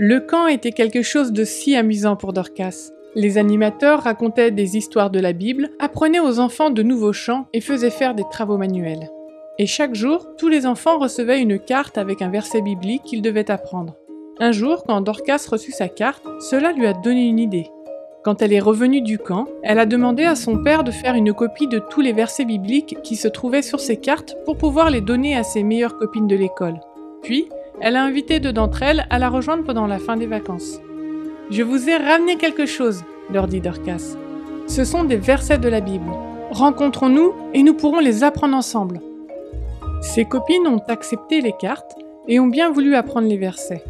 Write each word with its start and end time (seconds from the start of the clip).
Le 0.00 0.20
camp 0.20 0.46
était 0.46 0.70
quelque 0.70 1.02
chose 1.02 1.32
de 1.32 1.42
si 1.42 1.74
amusant 1.74 2.14
pour 2.14 2.32
Dorcas. 2.32 2.92
Les 3.16 3.36
animateurs 3.36 4.04
racontaient 4.04 4.52
des 4.52 4.76
histoires 4.76 5.10
de 5.10 5.18
la 5.18 5.32
Bible, 5.32 5.70
apprenaient 5.80 6.20
aux 6.20 6.38
enfants 6.38 6.70
de 6.70 6.84
nouveaux 6.84 7.12
chants 7.12 7.48
et 7.52 7.60
faisaient 7.60 7.90
faire 7.90 8.14
des 8.14 8.22
travaux 8.30 8.58
manuels. 8.58 9.10
Et 9.58 9.66
chaque 9.66 9.96
jour, 9.96 10.28
tous 10.38 10.46
les 10.46 10.66
enfants 10.66 11.00
recevaient 11.00 11.40
une 11.40 11.58
carte 11.58 11.98
avec 11.98 12.22
un 12.22 12.28
verset 12.28 12.62
biblique 12.62 13.02
qu'ils 13.02 13.22
devaient 13.22 13.50
apprendre. 13.50 13.96
Un 14.38 14.52
jour, 14.52 14.84
quand 14.86 15.00
Dorcas 15.00 15.48
reçut 15.50 15.72
sa 15.72 15.88
carte, 15.88 16.22
cela 16.38 16.70
lui 16.70 16.86
a 16.86 16.92
donné 16.92 17.26
une 17.26 17.40
idée. 17.40 17.66
Quand 18.22 18.40
elle 18.40 18.52
est 18.52 18.60
revenue 18.60 19.00
du 19.00 19.18
camp, 19.18 19.46
elle 19.64 19.80
a 19.80 19.86
demandé 19.86 20.22
à 20.22 20.36
son 20.36 20.62
père 20.62 20.84
de 20.84 20.92
faire 20.92 21.16
une 21.16 21.32
copie 21.32 21.66
de 21.66 21.80
tous 21.80 22.02
les 22.02 22.12
versets 22.12 22.44
bibliques 22.44 22.98
qui 23.02 23.16
se 23.16 23.26
trouvaient 23.26 23.62
sur 23.62 23.80
ses 23.80 23.96
cartes 23.96 24.36
pour 24.44 24.58
pouvoir 24.58 24.90
les 24.90 25.00
donner 25.00 25.36
à 25.36 25.42
ses 25.42 25.64
meilleures 25.64 25.96
copines 25.96 26.28
de 26.28 26.36
l'école. 26.36 26.78
Puis, 27.20 27.48
elle 27.80 27.96
a 27.96 28.04
invité 28.04 28.40
deux 28.40 28.52
d'entre 28.52 28.82
elles 28.82 29.06
à 29.10 29.18
la 29.18 29.28
rejoindre 29.28 29.64
pendant 29.64 29.86
la 29.86 29.98
fin 29.98 30.16
des 30.16 30.26
vacances. 30.26 30.80
Je 31.50 31.62
vous 31.62 31.88
ai 31.88 31.96
ramené 31.96 32.36
quelque 32.36 32.66
chose, 32.66 33.04
leur 33.32 33.46
dit 33.46 33.60
Dorcas. 33.60 34.16
Ce 34.66 34.84
sont 34.84 35.04
des 35.04 35.16
versets 35.16 35.58
de 35.58 35.68
la 35.68 35.80
Bible. 35.80 36.10
Rencontrons-nous 36.50 37.32
et 37.54 37.62
nous 37.62 37.74
pourrons 37.74 38.00
les 38.00 38.24
apprendre 38.24 38.56
ensemble. 38.56 39.00
Ses 40.02 40.24
copines 40.24 40.66
ont 40.66 40.82
accepté 40.88 41.40
les 41.40 41.52
cartes 41.52 41.94
et 42.26 42.40
ont 42.40 42.46
bien 42.46 42.70
voulu 42.70 42.94
apprendre 42.94 43.28
les 43.28 43.36
versets. 43.36 43.82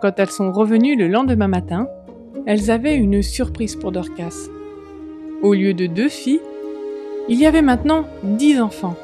Quand 0.00 0.18
elles 0.18 0.30
sont 0.30 0.50
revenues 0.50 0.96
le 0.96 1.08
lendemain 1.08 1.48
matin, 1.48 1.86
elles 2.46 2.70
avaient 2.70 2.96
une 2.96 3.22
surprise 3.22 3.76
pour 3.76 3.92
Dorcas. 3.92 4.48
Au 5.42 5.54
lieu 5.54 5.74
de 5.74 5.86
deux 5.86 6.08
filles, 6.08 6.40
il 7.28 7.38
y 7.38 7.46
avait 7.46 7.62
maintenant 7.62 8.06
dix 8.22 8.60
enfants. 8.60 8.96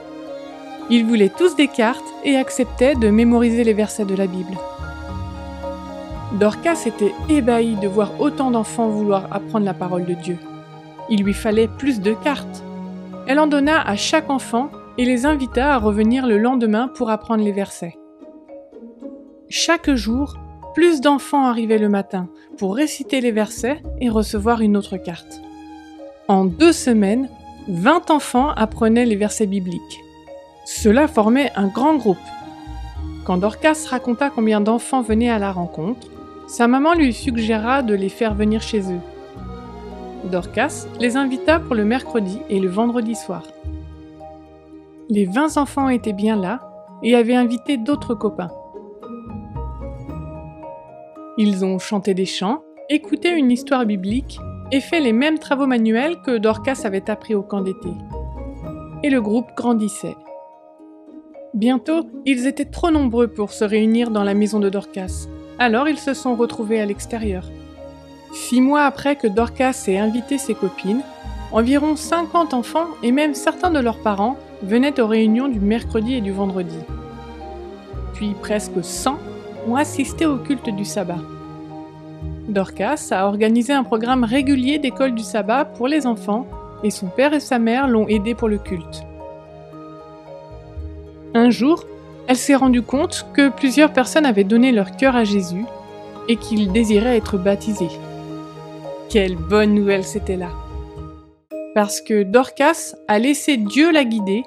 Ils 0.89 1.05
voulaient 1.05 1.33
tous 1.37 1.57
des 1.57 1.67
cartes 1.67 2.05
et 2.25 2.37
acceptaient 2.37 2.95
de 2.95 3.11
mémoriser 3.11 3.65
les 3.65 3.73
versets 3.73 4.05
de 4.05 4.15
la 4.15 4.27
Bible. 4.27 4.57
Dorcas 6.39 6.85
était 6.87 7.15
ébahie 7.29 7.77
de 7.77 7.89
voir 7.89 8.21
autant 8.21 8.51
d'enfants 8.51 8.89
vouloir 8.89 9.27
apprendre 9.33 9.65
la 9.65 9.75
parole 9.75 10.05
de 10.05 10.15
Dieu. 10.15 10.39
Il 11.09 11.23
lui 11.23 11.35
fallait 11.35 11.69
plus 11.69 12.01
de 12.01 12.13
cartes. 12.13 12.63
Elle 13.27 13.41
en 13.41 13.47
donna 13.47 13.81
à 13.81 13.97
chaque 13.97 14.31
enfant 14.31 14.71
et 14.99 15.05
les 15.05 15.27
invita 15.27 15.75
à 15.75 15.79
revenir 15.79 16.27
le 16.27 16.39
lendemain 16.39 16.89
pour 16.89 17.11
apprendre 17.11 17.43
les 17.43 17.53
versets. 17.53 17.97
Chaque 19.49 19.93
jour, 19.95 20.37
plus 20.75 21.01
d'enfants 21.01 21.47
arrivaient 21.47 21.79
le 21.79 21.89
matin 21.89 22.29
pour 22.59 22.77
réciter 22.77 23.21
les 23.21 23.33
versets 23.33 23.83
et 24.01 24.09
recevoir 24.09 24.61
une 24.61 24.77
autre 24.77 24.99
carte. 24.99 25.41
En 26.29 26.45
deux 26.45 26.73
semaines, 26.73 27.29
20 27.69 28.11
enfants 28.11 28.51
apprenaient 28.51 29.07
les 29.07 29.17
versets 29.17 29.47
bibliques. 29.47 30.06
Cela 30.67 31.07
formait 31.07 31.53
un 31.55 31.69
grand 31.69 31.95
groupe. 31.95 32.19
Quand 33.25 33.39
Dorcas 33.39 33.87
raconta 33.89 34.31
combien 34.31 34.61
d'enfants 34.61 35.01
venaient 35.01 35.31
à 35.31 35.39
la 35.39 35.53
rencontre, 35.53 36.09
sa 36.49 36.67
maman 36.67 36.93
lui 36.93 37.13
suggéra 37.13 37.83
de 37.83 37.95
les 37.95 38.09
faire 38.09 38.35
venir 38.35 38.61
chez 38.63 38.93
eux. 38.93 39.01
Dorcas 40.25 40.89
les 40.99 41.17
invita 41.17 41.61
pour 41.61 41.77
le 41.77 41.85
mercredi 41.85 42.41
et 42.51 42.59
le 42.59 42.69
vendredi 42.69 43.15
soir. 43.15 43.45
Les 45.09 45.25
20 45.25 45.57
enfants 45.57 45.89
étaient 45.89 46.13
bien 46.13 46.35
là 46.35 46.69
et 47.05 47.15
avaient 47.15 47.37
invité 47.37 47.77
d'autres 47.77 48.17
copains. 48.17 48.51
Ils 51.39 51.65
ont 51.65 51.79
chanté 51.79 52.13
des 52.13 52.27
chants, 52.27 52.63
écouté 52.89 53.31
une 53.31 53.53
histoire 53.53 53.87
biblique 53.87 54.41
et 54.73 54.81
fait 54.81 55.01
les 55.01 55.13
mêmes 55.13 55.39
travaux 55.39 55.69
manuels 55.69 56.17
que 56.23 56.39
Dorcas 56.39 56.81
avait 56.83 57.09
appris 57.09 57.37
au 57.37 57.43
camp 57.43 57.61
d'été. 57.61 57.91
Et 59.05 59.11
le 59.11 59.23
groupe 59.23 59.55
grandissait. 59.57 60.17
Bientôt, 61.55 62.09
ils 62.27 62.47
étaient 62.47 62.65
trop 62.65 62.91
nombreux 62.91 63.29
pour 63.29 63.53
se 63.53 63.65
réunir 63.65 64.11
dans 64.11 64.25
la 64.25 64.35
maison 64.35 64.61
de 64.61 64.69
Dorcas. 64.69 65.29
Alors 65.59 65.89
ils 65.89 65.99
se 65.99 66.13
sont 66.13 66.35
retrouvés 66.35 66.81
à 66.81 66.87
l'extérieur. 66.87 67.45
Six 68.33 68.61
mois 68.61 68.85
après 68.85 69.17
que 69.17 69.27
Dorcas 69.27 69.85
ait 69.89 69.99
invité 69.99 70.39
ses 70.39 70.55
copines, 70.55 71.03
environ 71.53 71.97
50 71.97 72.53
enfants 72.53 72.89
et 73.03 73.13
même 73.13 73.35
certains 73.35 73.71
de 73.71 73.79
leurs 73.79 74.03
parents 74.03 74.37
venaient 74.63 75.01
aux 75.01 75.07
réunions 75.07 75.49
du 75.49 75.61
mercredi 75.61 76.15
et 76.15 76.21
du 76.21 76.33
vendredi. 76.33 76.79
Puis 78.15 78.35
presque 78.41 78.83
100 78.83 79.19
ont 79.69 79.77
assisté 79.77 80.27
au 80.27 80.37
culte 80.37 80.69
du 80.69 80.85
sabbat. 80.85 81.21
Dorcas 82.49 83.09
a 83.11 83.27
organisé 83.27 83.73
un 83.73 83.85
programme 83.85 84.25
régulier 84.25 84.79
d'école 84.79 85.15
du 85.15 85.23
sabbat 85.23 85.65
pour 85.65 85.89
les 85.89 86.07
enfants 86.07 86.47
et 86.83 86.91
son 86.91 87.07
père 87.07 87.33
et 87.33 87.41
sa 87.41 87.59
mère 87.59 87.89
l'ont 87.89 88.09
aidé 88.09 88.35
pour 88.35 88.49
le 88.49 88.59
culte. 88.59 89.05
Jour, 91.51 91.85
elle 92.29 92.37
s'est 92.37 92.55
rendue 92.55 92.83
compte 92.83 93.27
que 93.35 93.49
plusieurs 93.49 93.93
personnes 93.93 94.27
avaient 94.27 94.45
donné 94.45 94.73
leur 94.73 94.97
cœur 94.97 95.17
à 95.17 95.25
Jésus 95.25 95.65
et 96.29 96.37
qu'ils 96.37 96.73
désiraient 96.73 97.17
être 97.17 97.39
baptisés. 97.39 97.91
Quelle 99.09 99.37
bonne 99.37 99.75
nouvelle 99.75 100.05
c'était 100.05 100.37
là 100.37 100.51
Parce 101.75 102.01
que 102.01 102.23
Dorcas 102.25 102.95
a 103.07 103.19
laissé 103.19 103.57
Dieu 103.57 103.93
la 103.93 104.05
guider, 104.05 104.43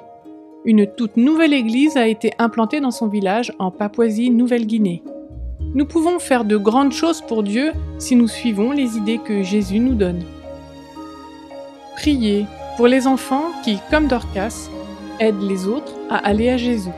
une 0.66 0.86
toute 0.86 1.16
nouvelle 1.16 1.54
église 1.54 1.96
a 1.96 2.08
été 2.08 2.34
implantée 2.38 2.82
dans 2.82 2.92
son 2.92 3.08
village 3.08 3.54
en 3.60 3.72
Papouasie-Nouvelle-Guinée. 3.72 5.04
Nous 5.74 5.86
pouvons 5.86 6.20
faire 6.20 6.44
de 6.44 6.58
grandes 6.58 6.92
choses 6.92 7.22
pour 7.22 7.44
Dieu 7.44 7.72
si 7.98 8.16
nous 8.16 8.28
suivons 8.28 8.72
les 8.72 8.98
idées 8.98 9.20
que 9.20 9.42
Jésus 9.42 9.80
nous 9.80 9.94
donne. 9.94 10.22
Priez 11.96 12.46
pour 12.76 12.88
les 12.88 13.08
enfants 13.08 13.52
qui, 13.64 13.78
comme 13.90 14.08
Dorcas, 14.08 14.70
aide 15.20 15.42
les 15.42 15.68
autres 15.68 15.94
à 16.10 16.18
aller 16.18 16.50
à 16.50 16.58
Jésus. 16.58 16.90